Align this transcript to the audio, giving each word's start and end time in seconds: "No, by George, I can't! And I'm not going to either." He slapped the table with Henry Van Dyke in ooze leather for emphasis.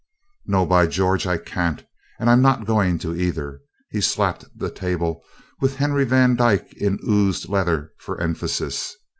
"No, 0.47 0.65
by 0.65 0.87
George, 0.87 1.27
I 1.27 1.37
can't! 1.37 1.85
And 2.19 2.27
I'm 2.27 2.41
not 2.41 2.65
going 2.65 2.97
to 2.97 3.15
either." 3.15 3.61
He 3.91 4.01
slapped 4.01 4.43
the 4.57 4.71
table 4.71 5.21
with 5.59 5.75
Henry 5.75 6.05
Van 6.05 6.35
Dyke 6.35 6.73
in 6.73 6.97
ooze 7.07 7.47
leather 7.47 7.93
for 7.99 8.19
emphasis. 8.19 8.95